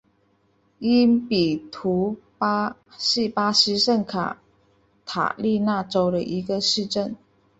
[0.79, 4.41] 因比图巴是巴西圣卡
[5.05, 7.15] 塔琳娜州的一个市镇。